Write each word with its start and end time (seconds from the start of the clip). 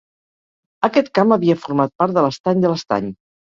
Aquest 0.87 1.11
camp 1.21 1.37
havia 1.37 1.59
format 1.67 1.95
part 2.03 2.19
de 2.19 2.27
l'estany 2.29 2.67
de 2.69 2.77
l'Estany. 2.77 3.17